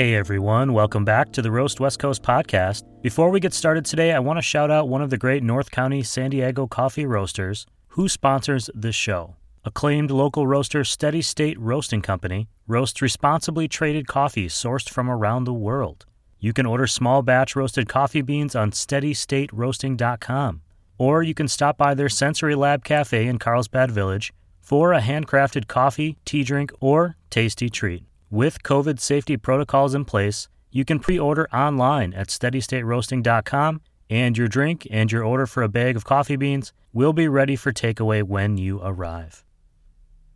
[0.00, 2.84] Hey everyone, welcome back to the Roast West Coast podcast.
[3.02, 5.70] Before we get started today, I want to shout out one of the great North
[5.70, 9.36] County San Diego coffee roasters who sponsors this show.
[9.62, 15.52] Acclaimed local roaster Steady State Roasting Company roasts responsibly traded coffee sourced from around the
[15.52, 16.06] world.
[16.38, 20.62] You can order small batch roasted coffee beans on steadystateroasting.com,
[20.96, 24.32] or you can stop by their Sensory Lab Cafe in Carlsbad Village
[24.62, 28.04] for a handcrafted coffee, tea drink, or tasty treat.
[28.32, 34.46] With COVID safety protocols in place, you can pre order online at steadystateroasting.com, and your
[34.46, 38.22] drink and your order for a bag of coffee beans will be ready for takeaway
[38.22, 39.44] when you arrive.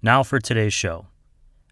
[0.02, 1.06] Now for today's show.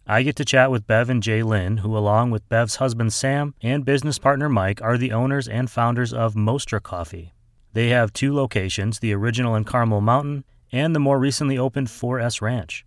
[0.06, 3.84] I get to chat with Bev and Jalen, who, along with Bev's husband Sam and
[3.84, 7.34] business partner Mike, are the owners and founders of Mostra Coffee.
[7.72, 12.41] They have two locations the original in Carmel Mountain and the more recently opened 4S
[12.41, 12.86] Ranch.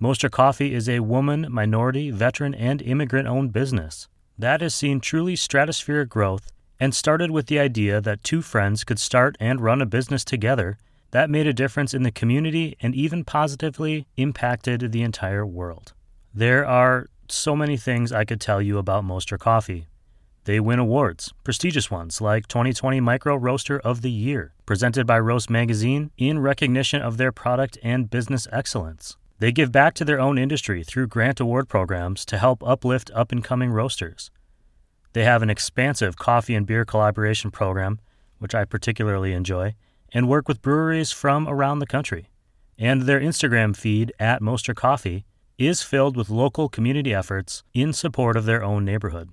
[0.00, 5.34] Mostra Coffee is a woman, minority, veteran, and immigrant owned business that has seen truly
[5.34, 9.86] stratospheric growth and started with the idea that two friends could start and run a
[9.86, 10.78] business together
[11.10, 15.92] that made a difference in the community and even positively impacted the entire world.
[16.32, 19.86] There are so many things I could tell you about Mostra Coffee.
[20.44, 25.50] They win awards, prestigious ones like 2020 Micro Roaster of the Year, presented by Roast
[25.50, 29.18] Magazine in recognition of their product and business excellence.
[29.40, 33.32] They give back to their own industry through grant award programs to help uplift up
[33.32, 34.30] and coming roasters.
[35.14, 38.00] They have an expansive coffee and beer collaboration program,
[38.38, 39.76] which I particularly enjoy,
[40.12, 42.28] and work with breweries from around the country.
[42.78, 45.24] And their Instagram feed at Mostra Coffee
[45.56, 49.30] is filled with local community efforts in support of their own neighborhood.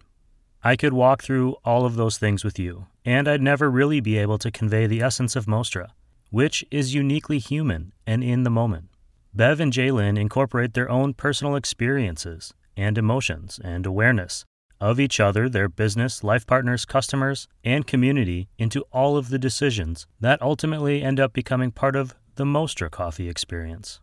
[0.64, 4.18] I could walk through all of those things with you, and I'd never really be
[4.18, 5.90] able to convey the essence of Mostra,
[6.30, 8.90] which is uniquely human and in the moment.
[9.38, 14.44] Bev and Jalen incorporate their own personal experiences and emotions and awareness
[14.82, 20.08] of each other, their business, life partners, customers, and community into all of the decisions
[20.20, 24.00] that ultimately end up becoming part of the Mostra coffee experience.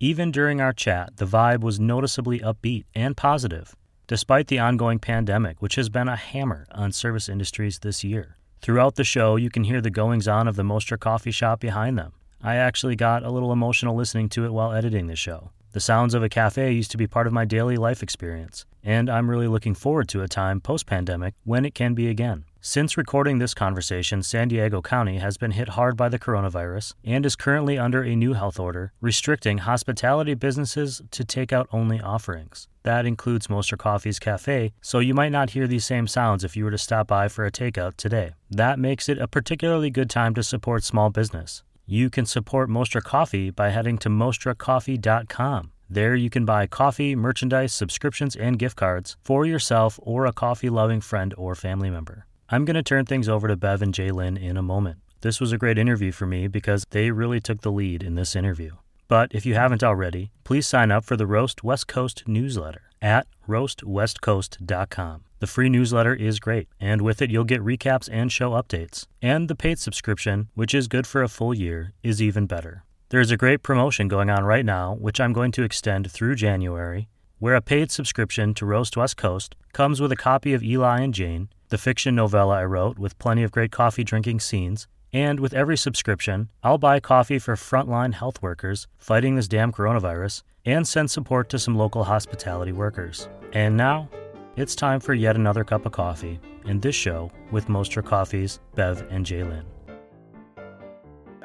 [0.00, 3.74] Even during our chat, the vibe was noticeably upbeat and positive,
[4.06, 8.36] despite the ongoing pandemic, which has been a hammer on service industries this year.
[8.60, 11.96] Throughout the show, you can hear the goings on of the Mostra coffee shop behind
[11.96, 12.12] them.
[12.42, 15.50] I actually got a little emotional listening to it while editing the show.
[15.72, 19.10] The sounds of a cafe used to be part of my daily life experience, and
[19.10, 22.44] I'm really looking forward to a time post pandemic when it can be again.
[22.60, 27.26] Since recording this conversation, San Diego County has been hit hard by the coronavirus and
[27.26, 32.68] is currently under a new health order restricting hospitality businesses to takeout only offerings.
[32.84, 36.64] That includes Mostra Coffee's Cafe, so you might not hear these same sounds if you
[36.64, 38.34] were to stop by for a takeout today.
[38.50, 41.64] That makes it a particularly good time to support small business.
[41.86, 45.72] You can support Mostra Coffee by heading to mostracoffee.com.
[45.90, 50.70] There you can buy coffee, merchandise, subscriptions, and gift cards for yourself or a coffee
[50.70, 52.24] loving friend or family member.
[52.48, 54.98] I'm going to turn things over to Bev and Jalen in a moment.
[55.20, 58.34] This was a great interview for me because they really took the lead in this
[58.34, 58.76] interview.
[59.08, 63.26] But if you haven't already, please sign up for the Roast West Coast newsletter at
[63.48, 65.24] roastwestcoast.com.
[65.40, 69.06] The free newsletter is great, and with it, you'll get recaps and show updates.
[69.20, 72.84] And the paid subscription, which is good for a full year, is even better.
[73.10, 76.36] There is a great promotion going on right now, which I'm going to extend through
[76.36, 81.00] January, where a paid subscription to Roast West Coast comes with a copy of Eli
[81.00, 85.38] and Jane, the fiction novella I wrote with plenty of great coffee drinking scenes, and
[85.38, 90.86] with every subscription, I'll buy coffee for frontline health workers fighting this damn coronavirus and
[90.86, 93.28] send support to some local hospitality workers.
[93.52, 94.10] And now,
[94.56, 99.06] it's time for yet another cup of coffee in this show with Mostra Coffee's Bev
[99.08, 99.62] and Jalen.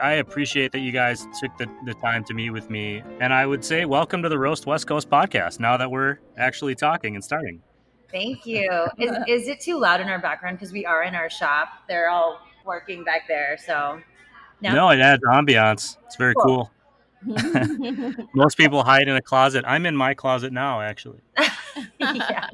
[0.02, 3.04] I appreciate that you guys took the, the time to meet with me.
[3.20, 6.74] And I would say, welcome to the Roast West Coast podcast now that we're actually
[6.74, 7.62] talking and starting.
[8.12, 8.88] Thank you.
[8.98, 10.58] Is, is it too loud in our background?
[10.58, 11.68] Because we are in our shop.
[11.88, 13.58] They're all working back there.
[13.58, 14.02] So,
[14.62, 15.98] no, no it adds ambiance.
[16.06, 16.72] It's very cool.
[17.26, 17.36] cool.
[18.34, 19.66] Most people hide in a closet.
[19.68, 21.20] I'm in my closet now, actually.
[22.00, 22.48] yeah.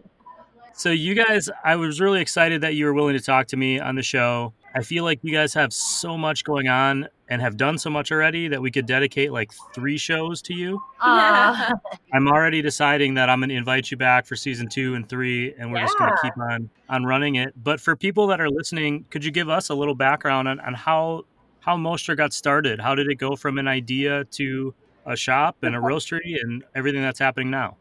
[0.74, 3.80] So, you guys, I was really excited that you were willing to talk to me
[3.80, 4.54] on the show.
[4.74, 8.12] I feel like you guys have so much going on and have done so much
[8.12, 10.82] already that we could dedicate like three shows to you.
[11.02, 11.72] Uh,
[12.14, 15.54] I'm already deciding that I'm going to invite you back for season two and three,
[15.58, 15.86] and we're yeah.
[15.86, 17.54] just going to keep on on running it.
[17.64, 20.74] But for people that are listening, could you give us a little background on, on
[20.74, 21.24] how
[21.60, 22.80] how Mostra got started?
[22.80, 24.74] How did it go from an idea to
[25.06, 27.78] a shop and a roastery and everything that's happening now?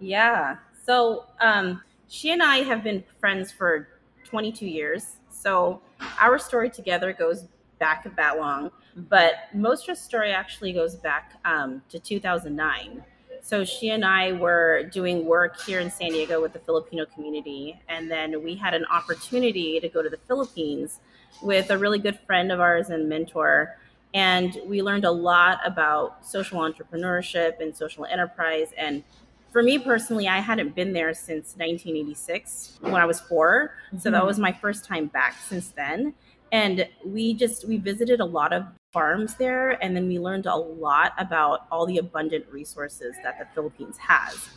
[0.00, 0.56] Yeah.
[0.84, 3.88] So um, she and I have been friends for
[4.24, 5.16] 22 years.
[5.28, 5.80] So
[6.20, 7.44] our story together goes
[7.78, 13.04] back that long, but Mostra's story actually goes back um, to 2009.
[13.42, 17.80] So she and I were doing work here in San Diego with the Filipino community.
[17.88, 20.98] And then we had an opportunity to go to the Philippines
[21.42, 23.76] with a really good friend of ours and mentor.
[24.14, 28.72] And we learned a lot about social entrepreneurship and social enterprise.
[28.76, 29.04] And
[29.52, 33.98] for me personally, I hadn't been there since 1986 when I was 4 mm-hmm.
[33.98, 34.26] So that mm-hmm.
[34.26, 36.14] was my first time back since then.
[36.50, 38.64] And we just, we visited a lot of
[38.96, 39.72] farms there.
[39.84, 44.48] And then we learned a lot about all the abundant resources that the Philippines has.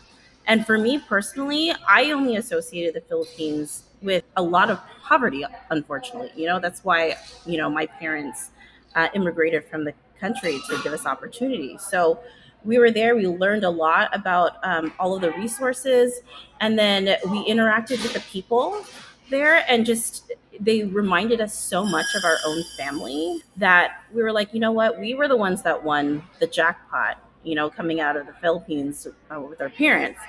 [0.48, 6.32] And for me personally, I only associated the Philippines with a lot of poverty, unfortunately.
[6.38, 8.52] You know, that's why, you know, my parents
[8.96, 11.78] uh, immigrated from the country to give us opportunity.
[11.78, 12.22] So
[12.64, 16.22] we were there, we learned a lot about um, all of the resources,
[16.62, 18.86] and then we interacted with the people
[19.30, 24.32] there and just they reminded us so much of our own family that we were
[24.32, 28.02] like, you know what, we were the ones that won the jackpot, you know, coming
[28.02, 30.20] out of the Philippines uh, with our parents.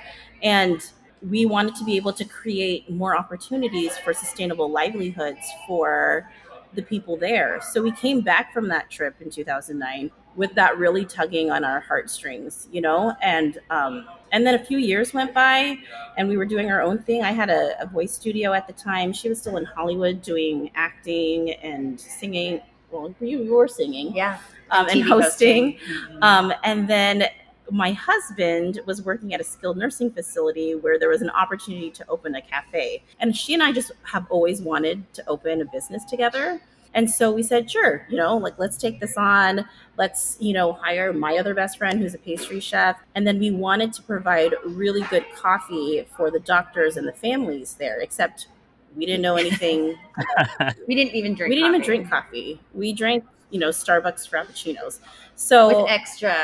[0.41, 0.81] And
[1.21, 6.29] we wanted to be able to create more opportunities for sustainable livelihoods for
[6.73, 7.59] the people there.
[7.61, 11.79] So we came back from that trip in 2009 with that really tugging on our
[11.79, 15.77] heartstrings, you know, and um, and then a few years went by
[16.17, 17.23] and we were doing our own thing.
[17.23, 19.11] I had a, a, voice studio at the time.
[19.11, 22.61] She was still in hollywood doing acting and singing.
[22.91, 24.15] Well you you were singing.
[24.15, 24.39] Yeah.
[24.69, 25.73] Um, and hosting.
[25.73, 26.23] Mm-hmm.
[26.23, 27.25] um, and then
[27.69, 32.05] my husband was working at a skilled nursing facility where there was an opportunity to
[32.09, 33.03] open a cafe.
[33.19, 36.61] And she and i just have always wanted to open a business together
[36.93, 39.65] and so we said, sure, you know, like let's take this on.
[39.97, 42.97] Let's, you know, hire my other best friend who's a pastry chef.
[43.15, 47.75] And then we wanted to provide really good coffee for the doctors and the families
[47.79, 48.47] there, except
[48.95, 49.95] we didn't know anything.
[50.87, 51.75] we didn't even drink We didn't coffee.
[51.75, 52.59] even drink coffee.
[52.73, 54.99] We drank, you know, Starbucks Frappuccinos.
[55.35, 56.35] So with extra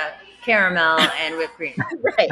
[0.47, 1.75] caramel and whipped cream.
[2.17, 2.31] right.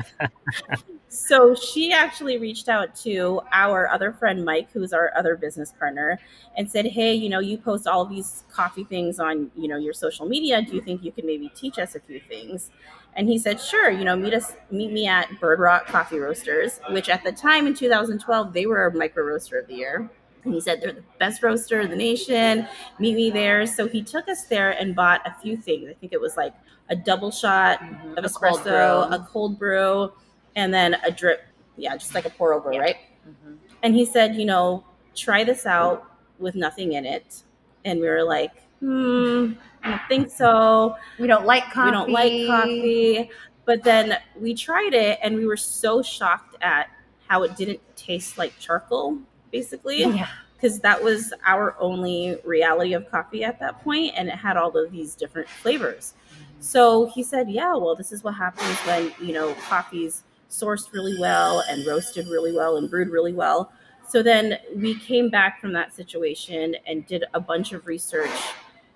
[1.09, 6.17] so she actually reached out to our other friend Mike, who's our other business partner,
[6.57, 9.93] and said, "Hey, you know, you post all these coffee things on, you know, your
[9.93, 10.61] social media.
[10.61, 12.71] Do you think you could maybe teach us a few things?"
[13.17, 13.91] And he said, "Sure.
[13.91, 17.67] You know, meet us, meet me at Bird Rock Coffee Roasters, which at the time
[17.67, 20.09] in 2012 they were a micro roaster of the year."
[20.45, 22.67] And he said, They're the best roaster in the nation.
[22.99, 23.67] Meet me there.
[23.67, 25.89] So he took us there and bought a few things.
[25.89, 26.53] I think it was like
[26.89, 28.17] a double shot mm-hmm.
[28.17, 30.11] of espresso, a cold brew,
[30.55, 31.41] and then a drip.
[31.77, 32.79] Yeah, just like a pour over, yeah.
[32.79, 32.95] right?
[33.27, 33.55] Mm-hmm.
[33.83, 36.09] And he said, you know, try this out
[36.39, 37.43] with nothing in it.
[37.83, 39.53] And we were like, hmm,
[39.83, 40.95] I don't think so.
[41.19, 41.85] We don't like coffee.
[41.85, 43.29] We don't like coffee.
[43.65, 46.89] But then we tried it and we were so shocked at
[47.27, 49.17] how it didn't taste like charcoal,
[49.57, 50.01] basically.
[50.01, 54.55] Yeah because that was our only reality of coffee at that point and it had
[54.55, 56.61] all of these different flavors mm-hmm.
[56.61, 61.19] so he said, Yeah, well, this is what happens when, you know, coffee's sourced really
[61.19, 63.71] well and roasted really well and brewed really well.
[64.07, 68.29] So then we came back from that situation and did a bunch of research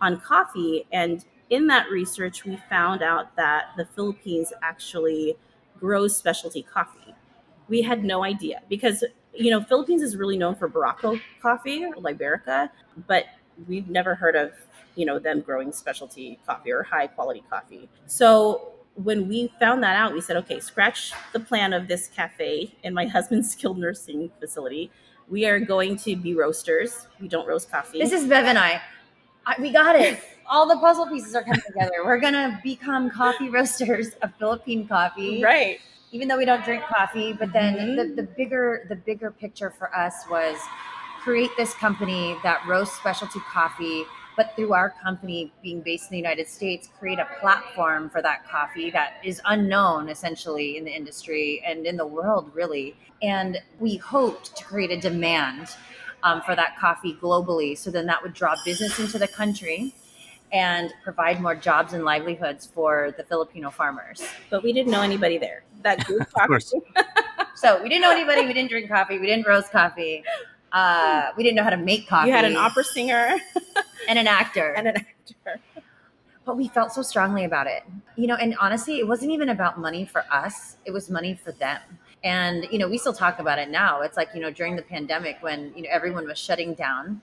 [0.01, 0.85] on coffee.
[0.91, 5.35] And in that research, we found out that the Philippines actually
[5.79, 7.13] grows specialty coffee.
[7.67, 9.03] We had no idea because,
[9.39, 12.69] you know, Philippines is really known for Barako coffee Liberica,
[13.07, 13.25] but
[13.67, 14.51] we've never heard of
[14.95, 17.89] you know them growing specialty coffee or high quality coffee.
[18.05, 22.75] So when we found that out we said okay scratch the plan of this cafe
[22.83, 24.91] in my husband's skilled nursing facility.
[25.29, 27.07] We are going to be roasters.
[27.21, 27.99] We don't roast coffee.
[27.99, 28.81] This is bev and i,
[29.45, 30.21] I we got it.
[30.51, 32.03] All the puzzle pieces are coming together.
[32.03, 35.41] We're gonna become coffee roasters of philippine coffee.
[35.41, 35.79] Right
[36.11, 37.95] even though we don't drink coffee but then mm-hmm.
[37.95, 40.57] the, the bigger the bigger picture for us was
[41.21, 44.03] create this company that roasts specialty coffee
[44.39, 48.47] but through our company being based in the United States, create a platform for that
[48.47, 52.95] coffee that is unknown essentially in the industry and in the world, really.
[53.21, 55.67] And we hoped to create a demand
[56.23, 57.77] um, for that coffee globally.
[57.77, 59.93] So then that would draw business into the country
[60.51, 64.21] and provide more jobs and livelihoods for the Filipino farmers.
[64.49, 66.81] But we didn't know anybody there that grew coffee.
[67.55, 68.45] so we didn't know anybody.
[68.45, 69.19] We didn't drink coffee.
[69.19, 70.23] We didn't roast coffee.
[70.71, 72.29] Uh, we didn't know how to make coffee.
[72.29, 73.37] You had an opera singer
[74.07, 74.73] and an actor.
[74.73, 75.61] And an actor.
[76.45, 77.83] But we felt so strongly about it.
[78.15, 81.51] You know, and honestly, it wasn't even about money for us, it was money for
[81.51, 81.81] them.
[82.23, 84.01] And, you know, we still talk about it now.
[84.01, 87.21] It's like, you know, during the pandemic when, you know, everyone was shutting down,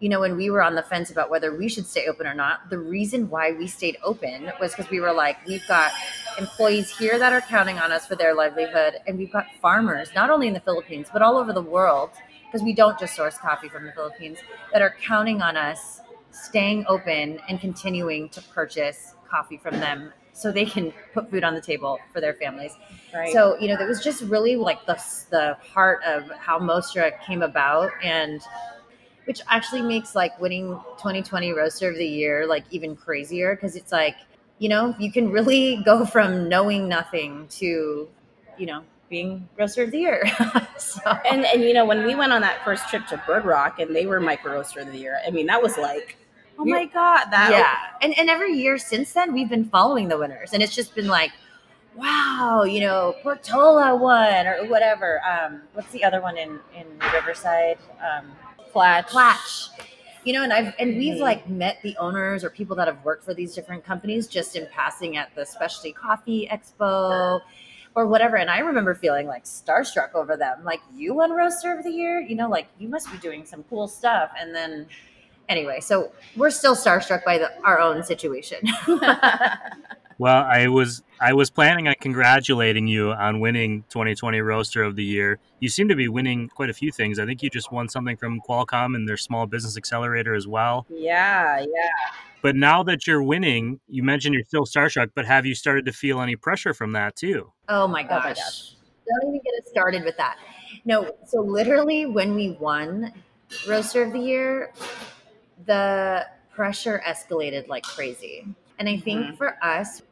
[0.00, 2.34] you know, when we were on the fence about whether we should stay open or
[2.34, 5.90] not, the reason why we stayed open was because we were like, we've got
[6.38, 10.28] employees here that are counting on us for their livelihood, and we've got farmers, not
[10.28, 12.10] only in the Philippines, but all over the world,
[12.46, 14.38] because we don't just source coffee from the Philippines,
[14.72, 16.00] that are counting on us
[16.30, 21.54] staying open and continuing to purchase coffee from them so they can put food on
[21.54, 22.72] the table for their families.
[23.14, 23.32] Right.
[23.32, 27.40] So, you know, that was just really like the, the heart of how Mostra came
[27.40, 28.42] about and
[29.26, 30.68] which actually makes like winning
[30.98, 34.16] 2020 roaster of the year like even crazier because it's like,
[34.58, 38.08] you know, you can really go from knowing nothing to,
[38.56, 40.22] you know, being roaster of the year.
[40.78, 41.00] so.
[41.30, 43.94] and and you know when we went on that first trip to Bird Rock and
[43.94, 46.16] they were micro roaster of the year, I mean that was like,
[46.58, 47.76] oh my god, that yeah.
[48.02, 51.06] And and every year since then we've been following the winners and it's just been
[51.06, 51.30] like,
[51.94, 55.20] wow, you know, Portola won or whatever.
[55.24, 57.78] Um, what's the other one in in Riverside?
[58.00, 58.32] Um,
[58.76, 59.06] Klatch.
[59.08, 59.68] Klatch.
[60.24, 61.20] You know, and I've and we've Mhm.
[61.20, 64.66] like met the owners or people that have worked for these different companies just in
[64.72, 67.40] passing at the specialty coffee expo
[67.94, 68.36] or whatever.
[68.36, 70.64] And I remember feeling like starstruck over them.
[70.64, 72.20] Like, you won roaster of the year?
[72.20, 74.30] You know, like you must be doing some cool stuff.
[74.38, 74.86] And then
[75.48, 78.58] anyway, so we're still starstruck by the, our own situation.
[80.18, 85.04] Well, I was I was planning on congratulating you on winning 2020 Roaster of the
[85.04, 85.38] Year.
[85.60, 87.18] You seem to be winning quite a few things.
[87.18, 90.86] I think you just won something from Qualcomm and their Small Business Accelerator as well.
[90.88, 91.66] yeah, yeah.
[92.42, 95.92] But now that you're winning, you mentioned you're still starstruck, but have you started to
[95.92, 97.52] feel any pressure from that too?
[97.68, 98.24] Oh my Oh gosh.
[98.24, 98.72] my gosh.
[99.08, 100.36] Don't even get us started with that.
[100.84, 103.12] No, so literally when we won
[103.68, 104.72] Roaster of the Year,
[105.66, 108.46] the pressure escalated like crazy.
[108.78, 109.36] And I think Mhm.
[109.36, 110.02] for us,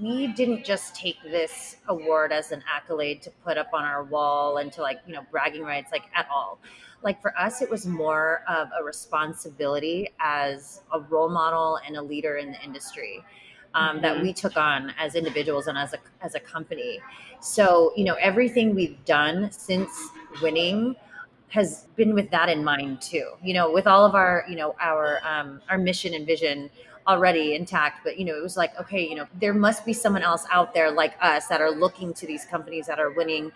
[0.00, 4.58] we didn't just take this award as an accolade to put up on our wall
[4.58, 6.58] and to like, you know, bragging rights, like at all.
[7.02, 12.02] Like for us, it was more of a responsibility as a role model and a
[12.02, 13.24] leader in the industry
[13.74, 14.22] um, that Mhm.
[14.22, 17.00] we took on as individuals and as a as a company.
[17.40, 19.90] So you know, everything we've done since
[20.42, 20.96] winning
[21.48, 23.32] has been with that in mind too.
[23.42, 26.70] You know, with all of our you know our um, our mission and vision
[27.06, 30.22] already intact but you know it was like okay you know there must be someone
[30.22, 33.52] else out there like us that are looking to these companies that are winning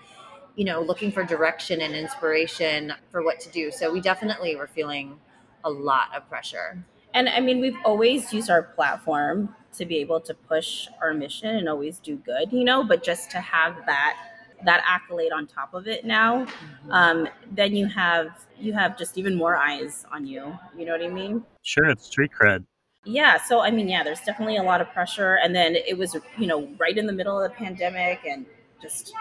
[0.56, 4.66] you know looking for direction and inspiration for what to do so we definitely were
[4.68, 5.18] feeling
[5.64, 10.20] a lot of pressure And I mean, we've always used our platform to be able
[10.20, 14.16] to push our mission and always do good, you know, but just to have that
[14.64, 16.46] that accolade on top of it now,
[16.90, 20.58] um, then you have you have just even more eyes on you.
[20.76, 21.44] You know what I mean?
[21.62, 22.64] Sure, it's street cred.
[23.04, 23.38] Yeah.
[23.42, 25.36] So I mean, yeah, there's definitely a lot of pressure.
[25.36, 28.46] And then it was, you know, right in the middle of the pandemic and
[28.82, 29.12] just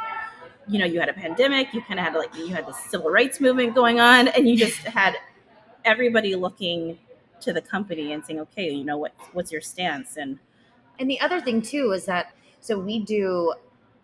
[0.67, 3.09] you know, you had a pandemic, you kind of had like you had the civil
[3.09, 5.15] rights movement going on, and you just had
[5.85, 6.99] everybody looking
[7.41, 10.17] to the company and saying, okay, you know what, what's your stance?
[10.17, 10.39] And
[10.99, 13.53] And the other thing too is that so we do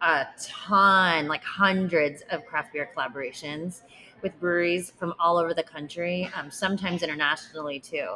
[0.01, 3.81] a ton, like hundreds of craft beer collaborations
[4.21, 8.15] with breweries from all over the country, um, sometimes internationally too.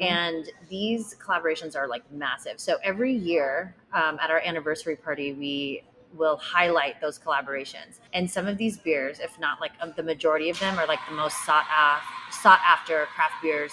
[0.00, 2.60] And these collaborations are like massive.
[2.60, 5.82] So every year um, at our anniversary party, we
[6.16, 8.00] will highlight those collaborations.
[8.12, 10.98] And some of these beers, if not like um, the majority of them, are like
[11.08, 13.72] the most sought after, sought after craft beers,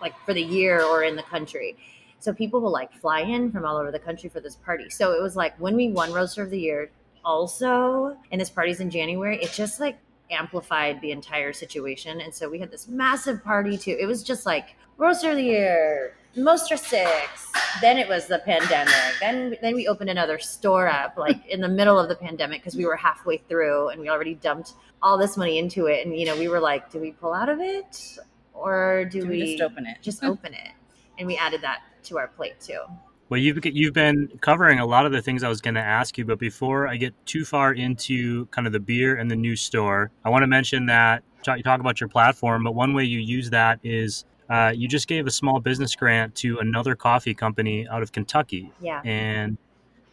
[0.00, 1.76] like for the year or in the country.
[2.20, 4.90] So people will like fly in from all over the country for this party.
[4.90, 6.90] So it was like when we won Roaster of the Year,
[7.24, 9.98] also, and this party's in January, it just like
[10.30, 12.20] amplified the entire situation.
[12.20, 13.96] And so we had this massive party too.
[13.98, 17.52] It was just like Roaster of the Year, Mostra Six.
[17.80, 18.94] Then it was the pandemic.
[19.20, 22.76] Then then we opened another store up like in the middle of the pandemic because
[22.76, 26.06] we were halfway through and we already dumped all this money into it.
[26.06, 28.18] And you know, we were like, do we pull out of it
[28.54, 29.98] or do, do we, we just open it?
[30.02, 30.70] just open it?
[31.18, 32.80] And we added that to our plate too.
[33.28, 36.16] Well, you've you've been covering a lot of the things I was going to ask
[36.16, 39.54] you, but before I get too far into kind of the beer and the new
[39.54, 43.18] store, I want to mention that you talk about your platform, but one way you
[43.20, 47.86] use that is uh, you just gave a small business grant to another coffee company
[47.88, 49.02] out of Kentucky, Yeah.
[49.04, 49.58] and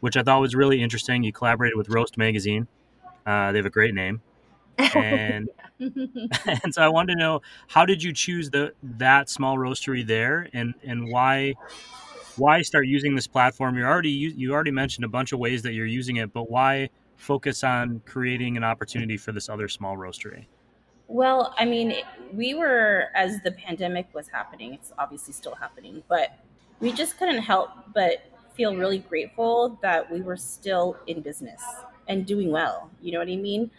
[0.02, 1.24] which I thought was really interesting.
[1.24, 2.68] You collaborated with Roast Magazine;
[3.26, 4.22] uh, they have a great name,
[4.78, 10.06] and and so I wanted to know how did you choose the that small roastery
[10.06, 11.54] there, and and why
[12.38, 13.78] why start using this platform?
[13.78, 16.90] You already you already mentioned a bunch of ways that you're using it, but why
[17.16, 20.46] focus on creating an opportunity for this other small roastery?
[21.08, 21.96] Well, I mean,
[22.34, 24.74] we were as the pandemic was happening.
[24.74, 26.38] It's obviously still happening, but
[26.80, 28.24] we just couldn't help but
[28.56, 31.62] feel really grateful that we were still in business
[32.08, 32.90] and doing well.
[33.02, 33.70] You know what I mean?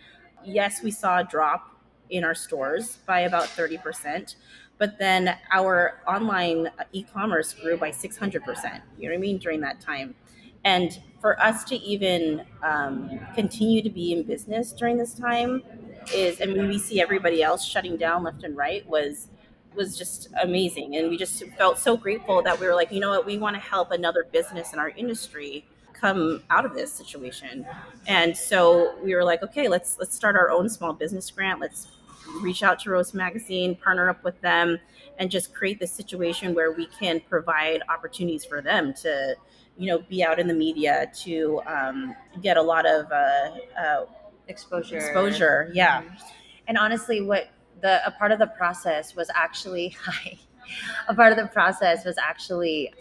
[0.45, 1.71] Yes, we saw a drop
[2.11, 4.37] in our stores by about 30%,
[4.79, 8.81] but then our online e-commerce grew by 600%.
[8.99, 10.15] You know what I mean during that time.
[10.65, 15.63] And for us to even um, continue to be in business during this time
[16.15, 19.29] is I mean we see everybody else shutting down left and right was
[19.75, 23.11] was just amazing and we just felt so grateful that we were like you know
[23.11, 25.65] what we want to help another business in our industry
[26.01, 27.67] come out of this situation.
[28.07, 31.61] And so we were like, okay, let's let's start our own small business grant.
[31.61, 31.89] Let's
[32.41, 34.79] reach out to Roast Magazine, partner up with them,
[35.19, 39.37] and just create this situation where we can provide opportunities for them to,
[39.77, 44.07] you know, be out in the media to um, get a lot of uh, uh,
[44.49, 44.99] exposure.
[44.99, 46.03] Exposure, yeah.
[46.03, 46.15] Mm-hmm.
[46.69, 47.49] And honestly, what
[47.81, 49.97] the a part of the process was actually
[51.09, 52.93] a part of the process was actually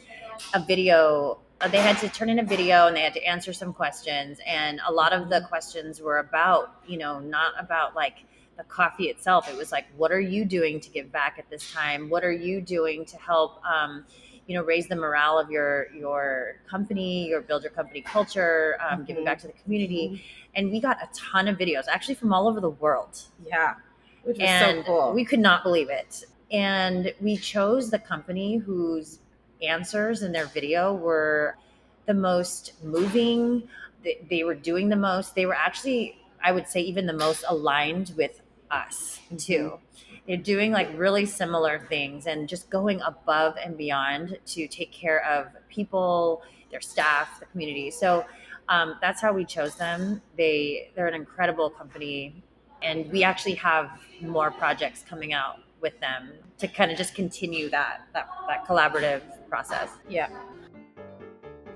[0.53, 3.53] a video uh, they had to turn in a video and they had to answer
[3.53, 8.25] some questions and a lot of the questions were about you know not about like
[8.58, 11.72] the coffee itself it was like what are you doing to give back at this
[11.72, 14.06] time what are you doing to help um,
[14.48, 18.98] you know raise the morale of your your company or build your company culture um,
[18.98, 19.06] mm-hmm.
[19.06, 20.52] giving back to the community mm-hmm.
[20.56, 23.76] and we got a ton of videos actually from all over the world yeah
[24.24, 25.14] which and so cool.
[25.14, 29.20] we could not believe it and we chose the company whose
[29.62, 31.58] answers in their video were
[32.06, 33.68] the most moving.
[34.04, 35.36] They, they were doing the most.
[35.36, 38.42] They were actually, I would say, even the most aligned with
[38.72, 39.38] us mm-hmm.
[39.38, 39.80] too.
[40.28, 45.24] They're doing like really similar things and just going above and beyond to take care
[45.26, 46.42] of people,
[46.72, 47.92] their staff, the community.
[47.92, 48.26] So
[48.70, 50.22] um, that's how we chose them.
[50.38, 52.44] They they're an incredible company,
[52.82, 53.92] and we actually have
[54.22, 59.22] more projects coming out with them to kind of just continue that that that collaborative
[59.48, 59.90] process.
[60.10, 60.30] Yeah.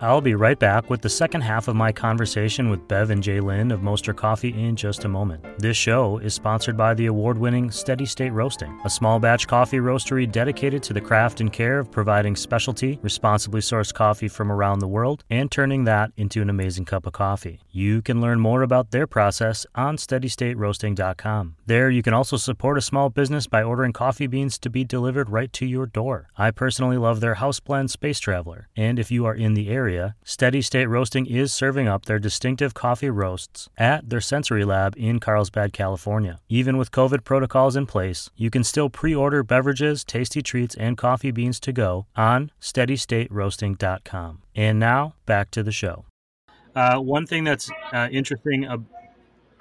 [0.01, 3.73] I'll be right back with the second half of my conversation with Bev and Jalen
[3.73, 5.43] of Mostra Coffee in just a moment.
[5.59, 9.79] This show is sponsored by the award winning Steady State Roasting, a small batch coffee
[9.79, 14.79] roastery dedicated to the craft and care of providing specialty, responsibly sourced coffee from around
[14.79, 17.59] the world and turning that into an amazing cup of coffee.
[17.69, 21.55] You can learn more about their process on steadystateroasting.com.
[21.65, 25.29] There, you can also support a small business by ordering coffee beans to be delivered
[25.29, 26.29] right to your door.
[26.38, 29.88] I personally love their house blend Space Traveler, and if you are in the area,
[30.23, 35.19] Steady State Roasting is serving up their distinctive coffee roasts at their sensory lab in
[35.19, 36.39] Carlsbad, California.
[36.49, 40.97] Even with COVID protocols in place, you can still pre order beverages, tasty treats, and
[40.97, 44.41] coffee beans to go on steadystateroasting.com.
[44.56, 46.06] And now, back to the show.
[46.75, 48.78] Uh, one thing that's uh, interesting, uh,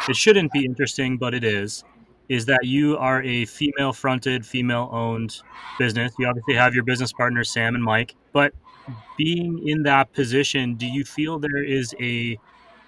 [0.09, 1.85] it shouldn't be interesting, but it is,
[2.29, 5.41] is that you are a female fronted, female owned
[5.79, 6.13] business.
[6.19, 8.53] You obviously have your business partners, Sam and Mike, but
[9.17, 12.39] being in that position, do you feel there is a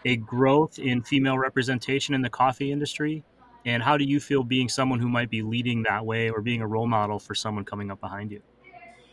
[0.07, 3.23] a growth in female representation in the coffee industry?
[3.67, 6.63] And how do you feel being someone who might be leading that way or being
[6.63, 8.41] a role model for someone coming up behind you?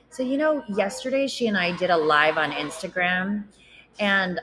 [0.09, 3.43] So, you know, yesterday she and I did a live on Instagram
[3.99, 4.39] and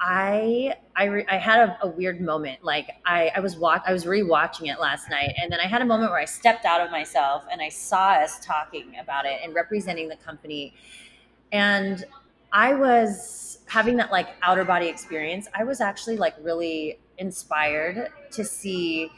[0.00, 2.62] I I, re- I had a, a, weird moment.
[2.62, 5.80] Like I, I was watch I was rewatching it last night, and then I had
[5.80, 9.40] a moment where I stepped out of myself and I saw us talking about it
[9.42, 10.74] and representing the company.
[11.52, 12.04] And
[12.52, 15.46] I was having that like outer body experience.
[15.54, 19.10] I was actually like really inspired to see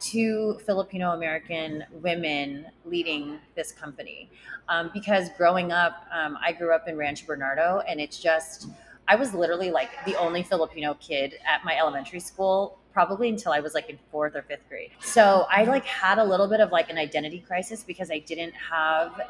[0.00, 4.30] two Filipino American women leading this company.
[4.68, 8.68] Um, because growing up, um, I grew up in Rancho Bernardo, and it's just,
[9.08, 13.60] I was literally like the only Filipino kid at my elementary school probably until I
[13.60, 14.90] was like in fourth or fifth grade.
[15.00, 18.52] So I like had a little bit of like an identity crisis because I didn't
[18.52, 19.20] have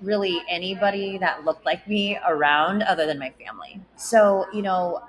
[0.00, 3.80] really anybody that looked like me around other than my family.
[3.96, 5.02] So, you know,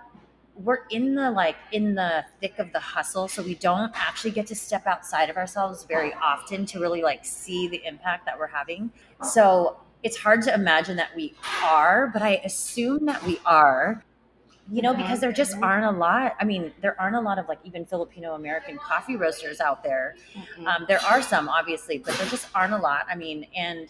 [0.56, 4.46] we're in the like in the thick of the hustle so we don't actually get
[4.48, 8.48] to step outside of ourselves very often to really like see the impact that we're
[8.48, 8.92] having.
[9.24, 14.04] So, it's hard to imagine that we are, but I assume that we are
[14.70, 16.36] you know, because there just aren't a lot.
[16.40, 20.16] I mean, there aren't a lot of like even Filipino American coffee roasters out there.
[20.66, 23.06] Um, there are some, obviously, but there just aren't a lot.
[23.10, 23.90] I mean, and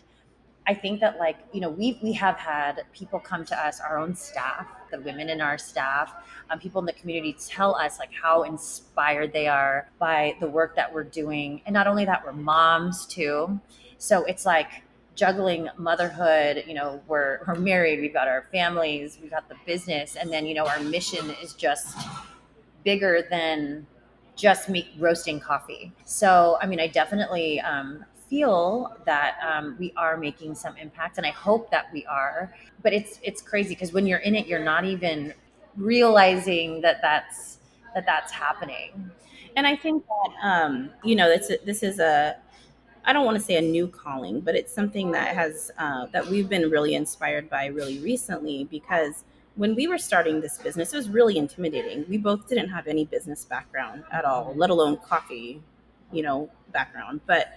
[0.68, 3.98] I think that like you know we we have had people come to us, our
[3.98, 6.14] own staff, the women in our staff,
[6.50, 10.76] um, people in the community tell us like how inspired they are by the work
[10.76, 13.60] that we're doing, and not only that, we're moms too.
[13.98, 14.84] So it's like
[15.16, 20.16] juggling motherhood you know we're, we're married we've got our families we've got the business
[20.16, 21.98] and then you know our mission is just
[22.84, 23.86] bigger than
[24.36, 25.92] just me roasting coffee.
[26.06, 31.28] So i mean i definitely um, feel that um, we are making some impact and
[31.28, 34.64] i hope that we are but it's it's crazy because when you're in it you're
[34.64, 35.34] not even
[35.76, 37.58] realizing that that's
[37.94, 39.12] that that's happening.
[39.56, 42.38] And i think that um, you know this this is a
[43.06, 46.28] I don't want to say a new calling, but it's something that has uh, that
[46.28, 49.24] we've been really inspired by really recently because
[49.56, 52.06] when we were starting this business, it was really intimidating.
[52.08, 55.62] We both didn't have any business background at all, let alone coffee,
[56.12, 57.22] you know, background.
[57.26, 57.50] But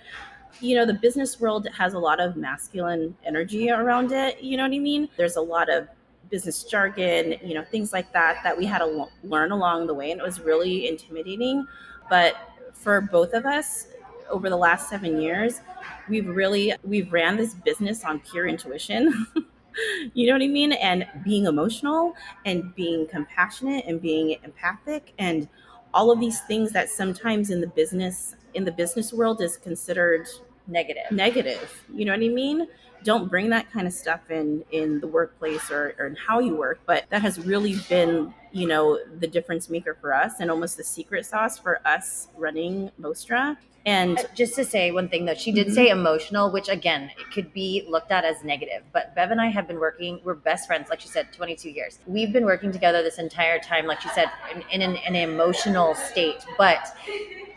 [0.61, 4.41] you know, the business world has a lot of masculine energy around it.
[4.41, 5.09] You know what I mean?
[5.17, 5.89] There's a lot of
[6.31, 10.11] business jargon, you know, things like that that we had to learn along the way,
[10.11, 11.67] and it was really intimidating.
[12.09, 12.35] But
[12.73, 13.89] for both of us,
[14.31, 15.61] over the last seven years,
[16.09, 19.27] we've really we've ran this business on pure intuition.
[20.15, 20.73] you know what I mean?
[20.73, 25.49] And being emotional and being compassionate and being empathic and
[25.93, 30.29] all of these things that sometimes in the business in the business world is considered
[30.67, 31.03] Negative.
[31.11, 31.85] negative.
[31.93, 32.67] You know what I mean?
[33.03, 36.57] Don't bring that kind of stuff in in the workplace or, or in how you
[36.57, 36.81] work.
[36.87, 40.85] But that has really been, you know, the difference maker for us and almost the
[40.85, 43.59] secret sauce for us running Mostra.
[43.87, 45.75] And Just to say one thing though, she did Mhm.
[45.75, 48.83] say emotional, which again, it could be looked at as negative.
[48.93, 51.99] But Bev and I have been working, we're best friends, like she said, 22 years.
[52.07, 55.95] We've been working together this entire time, like she said, in, in an, an emotional
[55.95, 56.45] state.
[56.57, 56.97] But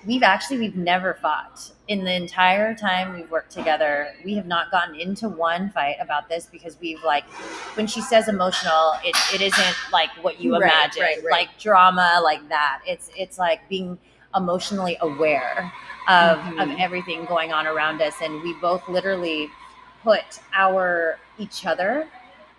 [0.05, 1.71] we've actually, we've never fought.
[1.87, 6.27] In the entire time we've worked together, we have not gotten into one fight about
[6.27, 7.23] this because we've like,
[7.75, 11.31] when she says emotional, it, it isn't like what you Right, imagine, right, right.
[11.31, 12.81] like drama, like that.
[12.85, 13.97] It's, it's like being
[14.35, 15.71] emotionally aware
[16.07, 16.63] of, Mhm.
[16.73, 19.49] of everything going on around us and we both literally
[20.03, 22.07] put our each other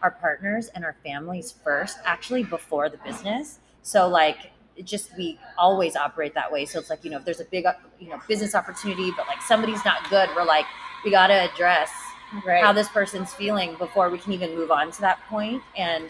[0.03, 5.39] our partners and our families first actually before the business so like it just we
[5.57, 7.65] always operate that way so it's like you know if there's a big
[7.99, 10.67] you know business opportunity but like somebody's not good we're like
[11.05, 11.91] we got to address
[12.45, 12.63] right.
[12.63, 16.05] how this person's feeling before we can even move on to that point and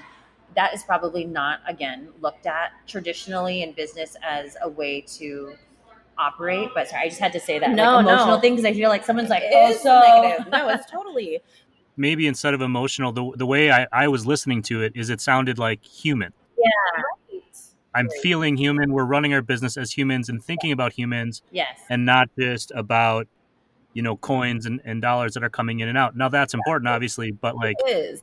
[0.56, 5.54] that is probably not again looked at traditionally in business as a way to
[6.16, 8.40] operate but sorry i just had to say that No, like, emotional no.
[8.40, 10.50] thing because i feel like someone's like It oh so negative.
[10.50, 11.40] No, it's totally.
[11.96, 15.20] Maybe instead of emotional, the, the way I, I was listening to it is it
[15.20, 16.32] sounded like human.
[16.56, 17.40] Yeah.
[17.92, 18.18] I'm Right.
[18.22, 18.92] feeling human.
[18.92, 23.26] We're running our business as humans and thinking about humans yes and not just about,
[23.94, 26.16] you know, coins and, and dollars that are coming in and out.
[26.16, 28.22] Now that's important, obviously, but like It is.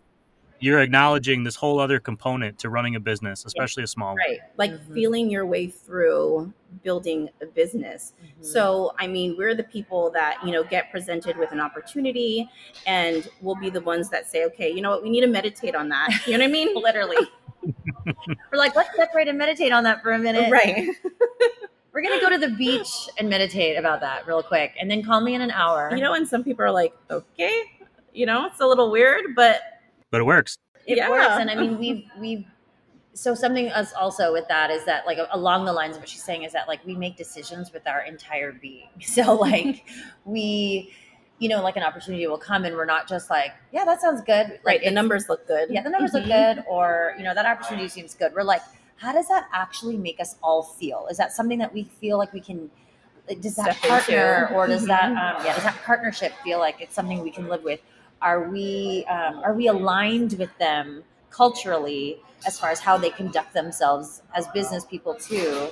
[0.66, 4.18] You're acknowledging this whole other component to running a business, especially a small one.
[4.18, 4.40] Right.
[4.58, 4.94] Like Mhm.
[4.96, 6.52] feeling your way through
[6.84, 8.14] building a business.
[8.20, 8.44] Mm-hmm.
[8.44, 12.50] So, I mean, we're the people that, you know, get presented with an opportunity
[12.88, 15.76] and we'll be the ones that say, okay, you know what, we need to meditate
[15.76, 16.10] on that.
[16.26, 16.70] You know what I mean?
[16.82, 17.28] literally
[18.52, 20.88] we're like let's separate and meditate on that for a minute right.
[21.94, 25.22] we're gonna go to the beach and meditate about that real quick and then call
[25.22, 27.62] me in an hour You know, and some people are like, okay,
[28.14, 29.62] you know, it's a little weird, but
[30.16, 30.58] But it works.
[30.88, 31.10] it Yeah.
[31.10, 32.46] works and i mean we've we've
[33.14, 36.24] so something us also with that is that like along the lines of what she's
[36.24, 39.84] saying is that like we make decisions with our entire being so like
[40.26, 40.94] we
[41.40, 44.22] you know like an opportunity will come and we're not just like yeah that sounds
[44.22, 45.68] good like right, the numbers look good.
[45.70, 46.56] yeah the numbers look Mhm.
[46.56, 48.62] good or you know that opportunity seems good we're like
[48.96, 52.32] how does that actually make us all feel is that something that we feel like
[52.32, 52.70] we can
[53.42, 54.54] does that Step partner into.
[54.54, 55.18] or does that Mhm.
[55.40, 57.82] um, yeah does that partnership feel like it's something we can live with
[58.26, 63.54] are we um, are we aligned with them culturally as far as how they conduct
[63.54, 65.70] themselves as business people too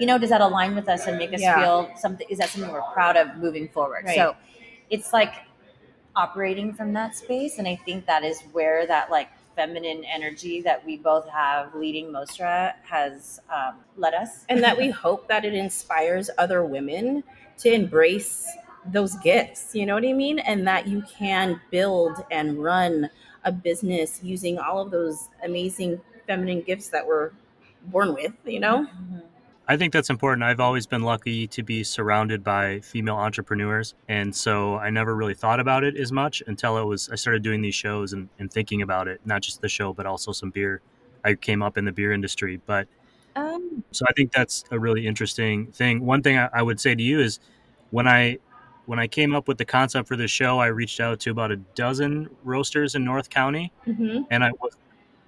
[0.00, 1.56] you know does that align with us and make us Yeah.
[1.60, 4.16] feel something is that something we're proud of moving forward Right.
[4.16, 4.36] so
[4.90, 5.34] it's like
[6.16, 10.84] operating from that space and i think that is where that like feminine energy that
[10.86, 15.54] we both have leading mostra has um, led us and that we hope that it
[15.54, 17.22] inspires other women
[17.58, 18.46] to embrace
[18.86, 23.08] those gifts you know what i mean and that you can build and run
[23.44, 27.30] a business using all of those amazing feminine gifts that we're
[27.86, 29.22] born with you know Mhm.
[29.68, 30.42] I think that's important.
[30.42, 33.94] I've always been lucky to be surrounded by female entrepreneurs.
[34.08, 37.42] And so I never really thought about it as much until it was I started
[37.42, 40.50] doing these shows and, and thinking about it, not just the show, but also some
[40.50, 40.82] beer.
[41.24, 42.60] I came up in the beer industry.
[42.66, 42.88] But
[43.36, 46.04] um, so I think that's a really interesting thing.
[46.04, 47.38] One thing I, I would say to you is
[47.90, 48.38] when I
[48.86, 51.52] when I came up with the concept for this show, I reached out to about
[51.52, 54.24] a dozen roasters in North County mhm.
[54.30, 54.76] and I was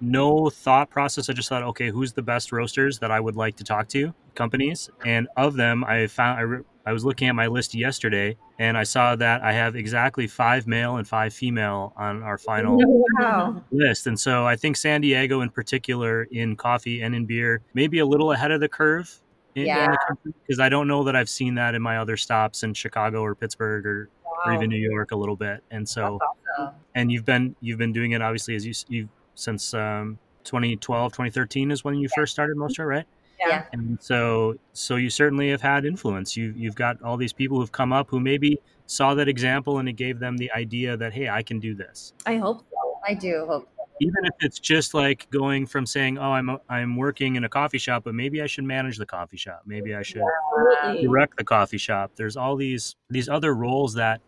[0.01, 1.29] no thought process.
[1.29, 4.13] I just thought, okay, who's the best roasters that I would like to talk to?
[4.35, 8.37] Companies, and of them, I found I, re- I was looking at my list yesterday,
[8.59, 12.77] and I saw that I have exactly five male and five female on our final
[13.17, 14.07] wow list.
[14.07, 18.05] And so I think San Diego, in particular, in coffee and in beer, maybe a
[18.05, 19.21] little ahead of the curve.
[19.55, 19.95] In, Yeah.
[20.23, 23.35] because I don't know that I've seen that in my other stops in Chicago or
[23.35, 24.09] Pittsburgh or,
[24.45, 25.63] or even New York a little bit.
[25.71, 26.19] And so
[26.57, 31.11] So, and you've been you've been doing it obviously as you you since um 2012
[31.11, 33.05] 2013 is when you first started Mostra right
[33.39, 33.65] yeah.
[33.73, 37.71] and so so you certainly have had influence you you've got all these people who've
[37.71, 41.27] come up who maybe saw that example and it gave them the idea that hey
[41.27, 43.69] I can do this i hope so I do hope.
[44.01, 47.77] Even if it's just like going from saying oh I'm I'm working in a coffee
[47.77, 51.07] shop but maybe I should manage the coffee shop maybe I should Absolutely.
[51.07, 54.21] direct the coffee shop there's all these these other roles that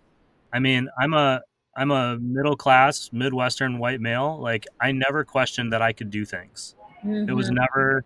[0.54, 1.42] I mean I'm a
[1.78, 4.40] I'm a middle class, Midwestern white male.
[4.42, 6.76] Like, I never questioned that I could do things.
[7.06, 7.30] Mm-hmm.
[7.30, 7.60] It was mm-hmm.
[7.60, 8.04] never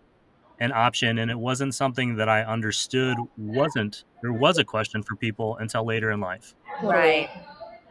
[0.59, 5.15] an option, and it wasn't something that I understood wasn't, there was a question for
[5.15, 6.53] people until later in life.
[6.83, 7.29] Right.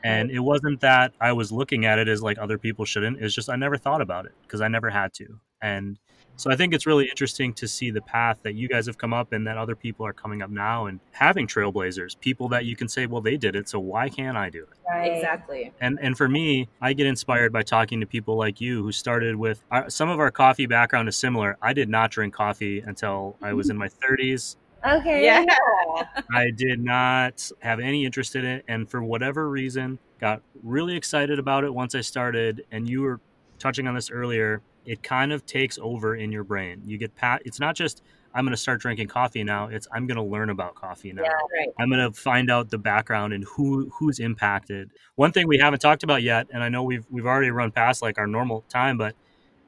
[0.03, 3.21] And it wasn't that I was looking at it as like other people shouldn't.
[3.21, 5.41] It's just I never thought about it because I never had to.
[5.63, 5.99] And
[6.37, 9.13] so I think it's really interesting to see the path that you guys have come
[9.13, 12.77] up and that other people are coming up now and having trailblazers, people that you
[12.77, 14.71] can say, well, they did it, so why can't I do it?
[14.89, 15.13] Right.
[15.13, 15.71] Exactly.
[15.83, 19.37] And and for me, I get inspired by talking to people like you who started
[19.37, 21.59] with our, uh, some of our coffee background is similar.
[21.61, 24.57] I did not drink coffee until I was in my 30s.
[24.85, 25.25] Okay.
[25.25, 25.45] Yeah.
[26.33, 28.64] I did not have any interest in it.
[28.69, 32.64] And for whatever reason, got really excited about it once I started.
[32.71, 33.21] And you were
[33.59, 34.62] touching on this earlier.
[34.87, 36.83] It kind of takes over in your brain.
[36.85, 37.43] You get pat.
[37.45, 39.66] It's not just I'm going to start drinking coffee now.
[39.66, 41.23] It's I'm going to learn about coffee now.
[41.23, 41.69] Yeah, right.
[41.79, 44.90] I'm going to find out the background and who who's impacted.
[45.16, 48.03] One thing we haven't talked about yet, and I know we've we've already run past
[48.03, 49.14] like our normal time, but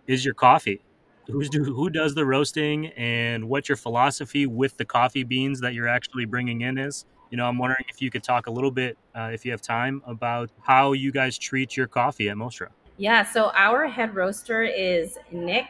[0.07, 0.81] is your coffee
[1.28, 5.74] who's do who does the roasting and what your philosophy with the coffee beans that
[5.74, 7.04] you're actually bringing in is?
[7.30, 9.62] You know i'm wondering if you could talk a little bit uh, if you have
[9.62, 12.68] time about how you guys treat your coffee at mostra.
[12.98, 15.66] Yeah so our head roaster is nick.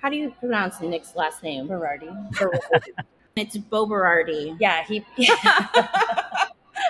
[0.00, 1.68] How do you pronounce nick's last name?
[1.68, 2.10] Berardi.
[3.36, 5.34] It's bo berardi yeah he Yeah.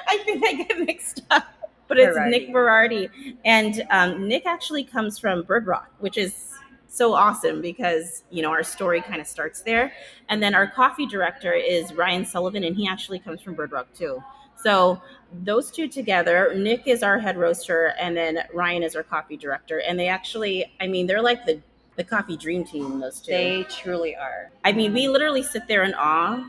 [0.09, 1.47] i think i get mixed up.
[1.89, 2.31] But it's Berardi.
[2.31, 3.35] nick berardi.
[3.45, 6.52] And um, nick actually comes from bird rock which is
[6.93, 9.93] so awesome because you know our story kind of starts there.
[10.29, 13.89] And then our coffee director is ryan sullivan and he actually comes from bird rock
[13.95, 14.23] too.
[14.63, 15.01] So
[15.43, 19.81] those two together nick is our head roaster and then ryan is our coffee director.
[19.81, 21.61] And they actually i mean they're like the
[21.97, 23.33] the coffee dream team those two.
[23.33, 24.51] They truly are.
[24.65, 26.45] I mean we literally sit there in awe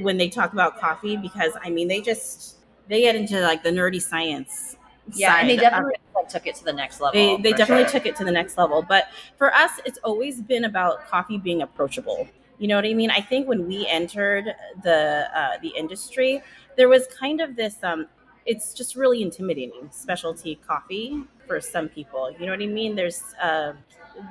[0.00, 2.56] when they talk about coffee because i mean they just
[2.88, 4.76] they get into like the nerdy science
[5.14, 7.38] yeah, and they definitely like, took it to the next level.
[7.38, 7.92] They, they definitely sure.
[7.92, 8.82] took it to the next level.
[8.82, 12.28] But for us, it's always been about coffee being approachable.
[12.58, 13.10] You know what I mean?
[13.10, 16.42] I think when we entered the uh, the industry,
[16.76, 17.76] there was kind of this.
[17.82, 18.06] Um,
[18.46, 22.30] it's just really intimidating specialty coffee for some people.
[22.32, 22.94] You know what I mean?
[22.94, 23.72] There's uh,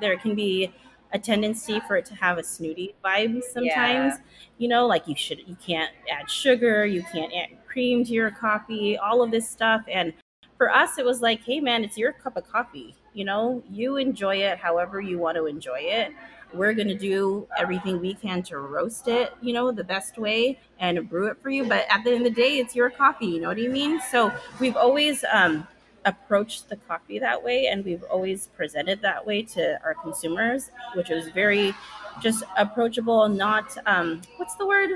[0.00, 0.72] there can be
[1.12, 3.64] a tendency for it to have a snooty vibe sometimes.
[3.64, 4.16] Yeah.
[4.58, 8.30] You know, like you should you can't add sugar, you can't add cream to your
[8.30, 9.82] coffee, all of this stuff.
[9.88, 10.12] And
[10.60, 12.94] for us, it was like, hey, man, it's your cup of coffee.
[13.14, 16.12] You know, you enjoy it however you want to enjoy it.
[16.52, 20.60] We're going to do everything we can to roast it, you know, the best way
[20.78, 21.64] and brew it for you.
[21.64, 23.24] But at the end of the day, it's your coffee.
[23.24, 24.02] You know what I mean?
[24.10, 25.66] So we've always um,
[26.04, 31.08] approached the coffee that way and we've always presented that way to our consumers, which
[31.08, 31.74] was very
[32.20, 34.90] just approachable, not, um, what's the word?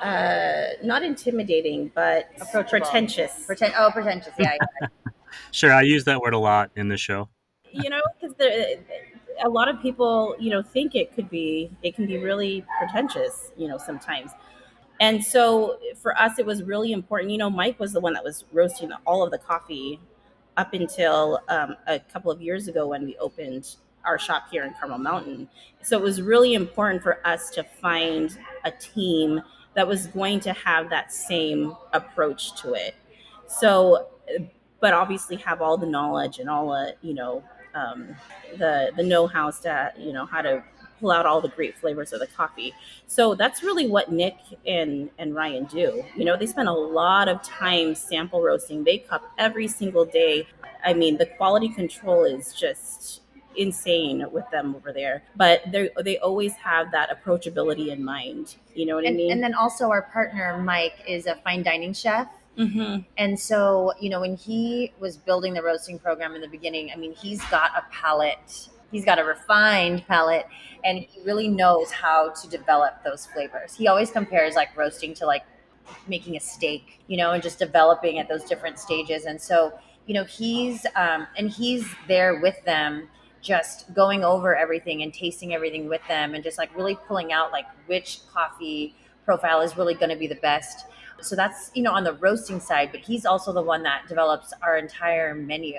[0.00, 3.44] uh, not intimidating, but pretentious.
[3.46, 4.32] Pretend- oh, pretentious.
[4.38, 4.56] Yeah.
[5.50, 7.28] Sure, I use that word a lot in the show.
[7.70, 8.34] You know, because
[9.42, 13.50] a lot of people, you know, think it could be, it can be really pretentious,
[13.56, 14.32] you know, sometimes.
[15.00, 17.30] And so for us, it was really important.
[17.30, 19.98] You know, Mike was the one that was roasting all of the coffee
[20.56, 24.74] up until um, a couple of years ago when we opened our shop here in
[24.74, 25.48] Carmel Mountain.
[25.82, 29.40] So it was really important for us to find a team
[29.74, 32.94] that was going to have that same approach to it.
[33.46, 34.08] So,
[34.82, 37.42] but obviously have all the knowledge and all the, you know,
[37.74, 38.08] um,
[38.58, 40.62] the the know-how to, you know, how to
[41.00, 42.74] pull out all the great flavors of the coffee.
[43.06, 46.04] So that's really what Nick and and Ryan do.
[46.16, 48.84] You know, they spend a lot of time sample roasting.
[48.84, 50.48] They cup every single day.
[50.84, 53.22] I mean, the quality control is just
[53.54, 55.22] insane with them over there.
[55.36, 58.56] But they they always have that approachability in mind.
[58.74, 59.32] You know what and, I mean?
[59.32, 62.26] And then also our partner Mike is a fine dining chef.
[62.58, 63.00] Mm-hmm.
[63.16, 66.96] And so, you know, when he was building the roasting program in the beginning, I
[66.96, 70.46] mean, he's got a palate, he's got a refined palate,
[70.84, 73.74] and he really knows how to develop those flavors.
[73.74, 75.44] He always compares like roasting to like
[76.06, 79.24] making a steak, you know, and just developing at those different stages.
[79.24, 79.72] And so,
[80.06, 83.08] you know, he's um, and he's there with them
[83.40, 87.50] just going over everything and tasting everything with them and just like really pulling out
[87.50, 90.86] like which coffee profile is really going to be the best.
[91.20, 94.52] So that's you know on the roasting side but he's also the one that develops
[94.62, 95.76] our entire menu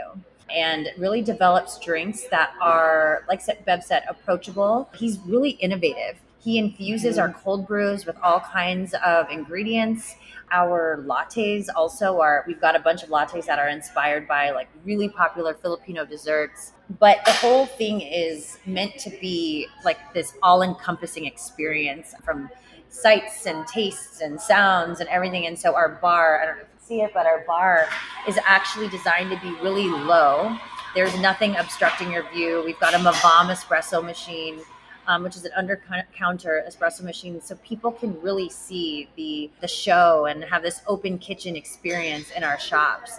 [0.53, 4.89] and really develops drinks that are like bev said approachable.
[4.95, 6.19] He's really innovative.
[6.39, 10.15] He infuses our cold brews with all kinds of ingredients.
[10.51, 14.67] Our lattes also are we've got a bunch of lattes that are inspired by like
[14.84, 16.73] really popular filipino desserts.
[16.99, 22.49] But the whole thing is meant to be like this all-encompassing experience from
[22.93, 26.67] sights and tastes and sounds and everything and so our bar i don't know if
[26.67, 27.88] you can see it, but our bar
[28.27, 30.56] is actually designed to be really low.
[30.93, 32.62] There's nothing obstructing your view.
[32.65, 34.60] We've got a Mavam espresso machine
[35.08, 35.82] um, which is an under
[36.15, 41.17] counter espresso machine, so people can really see the the show and have this open
[41.17, 43.17] kitchen experience in our shops.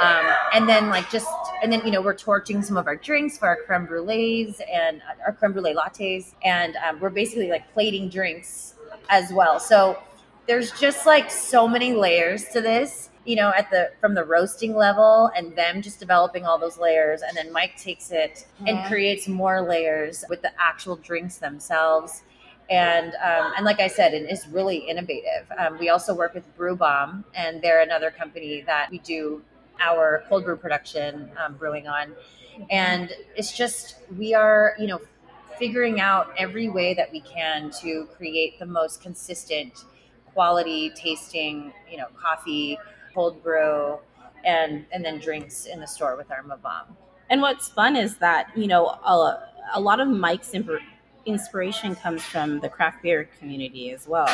[0.00, 1.28] Um, and then like just
[1.62, 5.02] and then you know we're torching some of our drinks for our creme brulees and
[5.02, 8.75] uh, our creme brulee lattes, and um, we're basically like plating drinks
[9.08, 9.60] as well.
[9.60, 9.98] So
[10.46, 14.74] there's just like so many layers to this you know, at the from the roasting
[14.74, 17.22] level and them just developing all those layers.
[17.22, 22.22] And then Mike takes it and creates more layers with the actual drinks themselves.
[22.70, 25.50] And um, and like I said, it is really innovative.
[25.58, 29.42] Um, we also work with Brew Bomb, and they're another company that we do
[29.80, 32.12] our cold brew production um, brewing on.
[32.70, 35.00] And it's just we are, you know,
[35.58, 39.84] figuring out every way that we can to create the most consistent
[40.32, 42.78] quality tasting, you know, coffee
[43.14, 43.98] cold brew,
[44.44, 46.94] and and then drinks in the store with our Mavam.
[47.30, 50.54] And what's fun is that you know a, a lot of Mike's
[51.24, 54.28] inspiration comes from the craft beer community as well.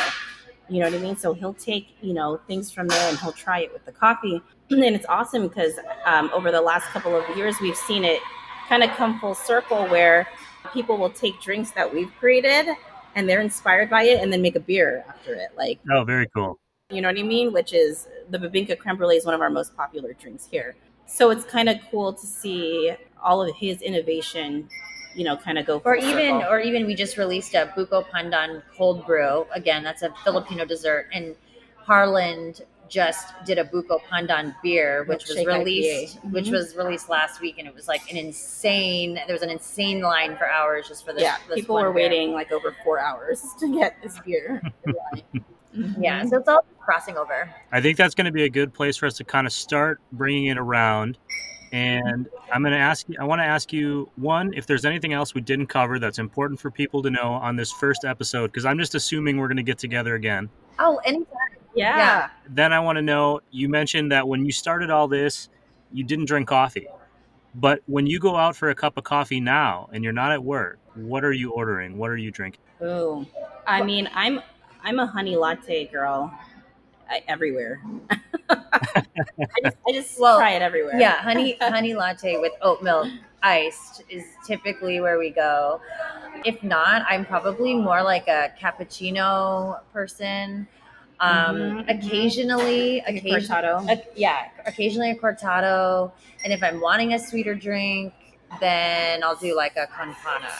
[0.69, 1.15] You know what I mean?
[1.15, 4.41] So he'll take you know things from there and he'll try it with the coffee,
[4.69, 5.73] and it's awesome because
[6.05, 8.21] um, over the last couple of years we've seen it
[8.67, 10.27] kind of come full circle where
[10.73, 12.75] people will take drinks that we've created
[13.15, 15.49] and they're inspired by it and then make a beer after it.
[15.57, 16.59] Like oh, very cool.
[16.89, 17.53] You know what I mean?
[17.53, 20.75] Which is the Bibingka creme brulee is one of our most popular drinks here.
[21.05, 24.69] So it's kind of cool to see all of his innovation,
[25.15, 25.81] you know, kind of go.
[25.85, 26.43] Or even, circle.
[26.49, 29.45] or even, we just released a Buko Pandan cold brew.
[29.53, 31.35] Again, that's a Filipino dessert, and
[31.77, 32.61] Harland
[32.93, 36.31] just did a Buko Pandan beer, which was released, mm-hmm.
[36.31, 39.15] which was released last week, and it was like an insane.
[39.15, 41.23] There was an insane line for hours just for this.
[41.23, 42.09] Yeah, this people were beer.
[42.09, 44.61] waiting like over four hours to get this beer.
[44.87, 45.37] Mm-hmm.
[45.97, 47.49] Yeah, so it's all crossing over.
[47.71, 49.99] I think that's going to be a good place for us to kind of start
[50.11, 51.17] bringing it around.
[51.71, 55.13] And I'm going to ask you, I want to ask you one, if there's anything
[55.13, 58.65] else we didn't cover that's important for people to know on this first episode, because
[58.65, 60.47] I'm just assuming we're going to get together again.
[60.77, 61.25] Oh, anytime.
[61.75, 61.97] Yeah.
[61.97, 62.29] yeah.
[62.49, 65.49] Then I want to know you mentioned that when you started all this,
[65.91, 66.87] you didn't drink coffee.
[67.55, 70.43] But when you go out for a cup of coffee now and you're not at
[70.43, 71.97] work, what are you ordering?
[71.97, 72.61] What are you drinking?
[72.81, 73.25] Oh,
[73.67, 74.41] I mean, I'm
[74.83, 76.33] I'm a honey latte girl
[77.27, 77.81] everywhere.
[78.49, 79.03] I
[79.63, 80.99] just, I just well, try it everywhere.
[80.99, 83.07] Yeah, honey honey latte with oat milk
[83.43, 85.79] iced is typically where we go.
[86.45, 90.67] If not, I'm probably more like a cappuccino person.
[91.23, 91.89] Um, mm-hmm.
[91.89, 96.11] Occasionally, like occasionally, a, yeah, occasionally a cortado.
[96.43, 98.13] And if I'm wanting a sweeter drink,
[98.59, 100.51] then I'll do like a con panna.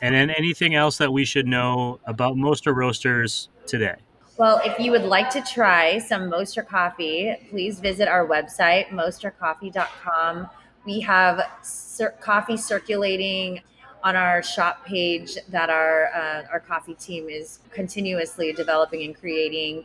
[0.00, 3.96] And then anything else that we should know about Mostra Roasters today?
[4.38, 10.48] Well, if you would like to try some Mostra coffee, please visit our website, mostracoffee.com.
[10.86, 13.60] We have cir- coffee circulating
[14.02, 19.84] on our shop page that our uh, our coffee team is continuously developing and creating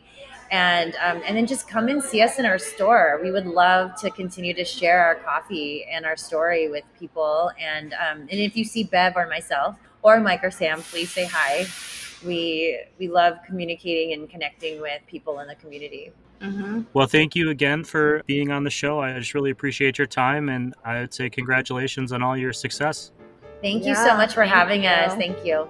[0.50, 3.20] and um, and then just come and see us in our store.
[3.22, 7.50] We would love to continue to share our coffee and our story with people.
[7.60, 11.26] And um, and if you see Bev or myself, or Mike or Sam, please say
[11.26, 11.66] hi.
[12.24, 16.12] We we love communicating and connecting with people in the community.
[16.40, 16.82] Mm-hmm.
[16.92, 19.00] Well, thank you again for being on the show.
[19.00, 23.10] I just really appreciate your time, and I would say congratulations on all your success.
[23.62, 24.88] Thank you so much for having you.
[24.88, 25.14] us.
[25.14, 25.68] Thank you.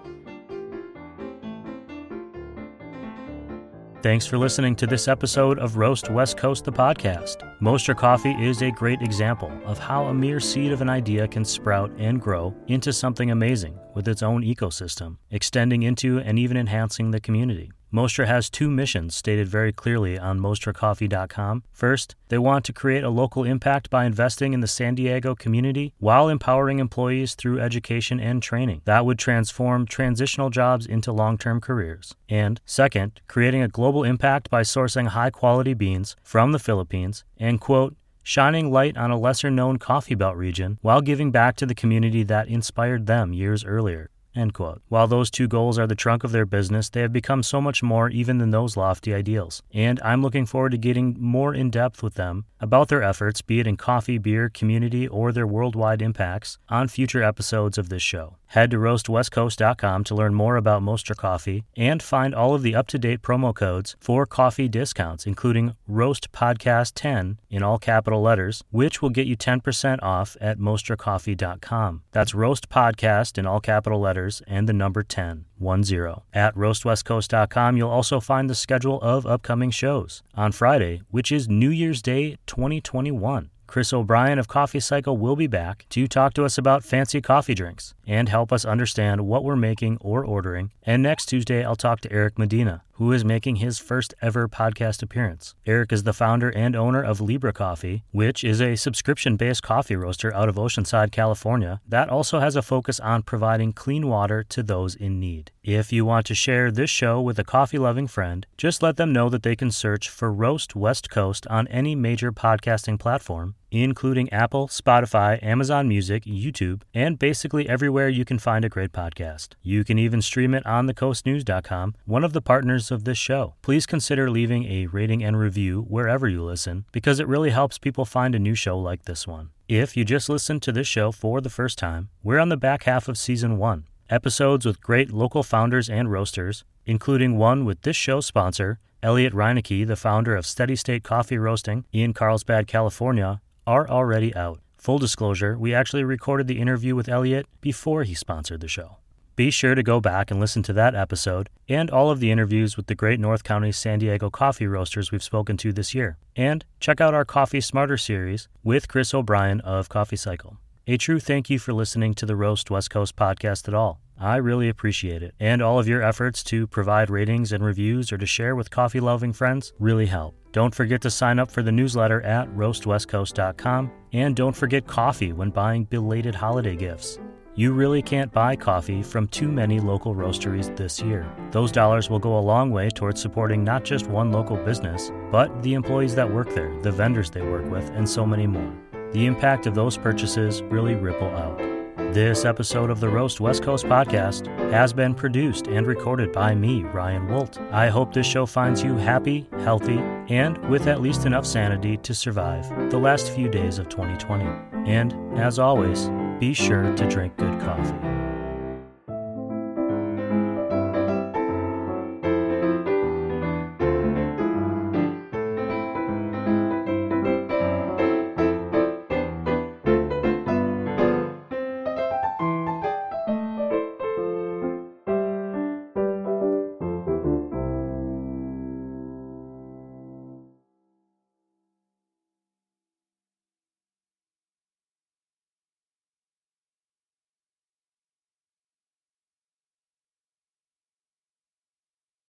[4.00, 7.38] Thanks for listening to this episode of Roast West Coast, the podcast.
[7.60, 11.44] Mostra Coffee is a great example of how a mere seed of an idea can
[11.44, 17.10] sprout and grow into something amazing with its own ecosystem, extending into and even enhancing
[17.10, 17.72] the community.
[17.92, 21.62] Mostra has two missions stated very clearly on mostracoffee.com.
[21.72, 25.94] First, they want to create a local impact by investing in the San Diego community
[25.98, 31.60] while empowering employees through education and training that would transform transitional jobs into long term
[31.60, 32.14] careers.
[32.28, 37.58] And second, creating a global impact by sourcing high quality beans from the Philippines and,
[37.58, 41.74] quote, shining light on a lesser known coffee belt region while giving back to the
[41.74, 44.10] community that inspired them years earlier.
[44.38, 44.80] End quote.
[44.88, 47.82] While those two goals are the trunk of their business, they have become so much
[47.82, 49.64] more even than those lofty ideals.
[49.74, 53.58] And I'm looking forward to getting more in depth with them about their efforts, be
[53.58, 58.37] it in coffee, beer, community, or their worldwide impacts, on future episodes of this show.
[58.48, 62.86] Head to roastwestcoast.com to learn more about Mostra Coffee and find all of the up
[62.88, 68.64] to date promo codes for coffee discounts, including Roast Podcast 10 in all capital letters,
[68.70, 72.02] which will get you 10% off at mostracoffee.com.
[72.12, 76.14] That's Roast Podcast in all capital letters and the number 10, 10.
[76.32, 80.22] At roastwestcoast.com, you'll also find the schedule of upcoming shows.
[80.34, 83.50] On Friday, which is New Year's Day 2021.
[83.66, 87.54] Chris O'Brien of Coffee Cycle will be back to talk to us about fancy coffee
[87.54, 90.72] drinks and help us understand what we're making or ordering.
[90.82, 95.02] And next Tuesday, I'll talk to Eric Medina, who is making his first ever podcast
[95.02, 95.54] appearance.
[95.66, 99.94] Eric is the founder and owner of Libra Coffee, which is a subscription based coffee
[99.94, 104.62] roaster out of Oceanside, California, that also has a focus on providing clean water to
[104.62, 105.52] those in need.
[105.62, 109.12] If you want to share this show with a coffee loving friend, just let them
[109.12, 114.32] know that they can search for Roast West Coast on any major podcasting platform, including
[114.32, 119.48] Apple, Spotify, Amazon Music, YouTube, and basically everywhere you can find a great podcast.
[119.62, 123.54] You can even stream it on thecoastnews.com, one of the partners of this show.
[123.62, 128.04] Please consider leaving a rating and review wherever you listen because it really helps people
[128.04, 129.50] find a new show like this one.
[129.68, 132.84] If you just listened to this show for the first time, we're on the back
[132.84, 133.84] half of season one.
[134.08, 139.86] Episodes with great local founders and roasters, including one with this show's sponsor, Elliot Reinecke,
[139.86, 144.60] the founder of Steady State Coffee Roasting in Carlsbad, California, are already out.
[144.78, 148.96] Full disclosure, we actually recorded the interview with Elliot before he sponsored the show.
[149.36, 152.78] Be sure to go back and listen to that episode and all of the interviews
[152.78, 156.16] with the great North County San Diego coffee roasters we've spoken to this year.
[156.34, 160.56] And check out our Coffee Smarter series with Chris O'Brien of Coffee Cycle.
[160.86, 164.00] A true thank you for listening to the Roast West Coast podcast at all.
[164.18, 165.34] I really appreciate it.
[165.38, 168.98] And all of your efforts to provide ratings and reviews or to share with coffee
[168.98, 170.37] loving friends really help.
[170.52, 173.90] Don't forget to sign up for the newsletter at roastwestcoast.com.
[174.12, 177.18] And don't forget coffee when buying belated holiday gifts.
[177.54, 181.26] You really can't buy coffee from too many local roasteries this year.
[181.50, 185.62] Those dollars will go a long way towards supporting not just one local business, but
[185.62, 188.72] the employees that work there, the vendors they work with, and so many more.
[189.12, 191.77] The impact of those purchases really ripple out.
[192.12, 196.82] This episode of the Roast West Coast podcast has been produced and recorded by me,
[196.82, 197.58] Ryan Woldt.
[197.70, 199.98] I hope this show finds you happy, healthy,
[200.30, 204.46] and with at least enough sanity to survive the last few days of 2020.
[204.90, 206.08] And as always,
[206.40, 208.17] be sure to drink good coffee.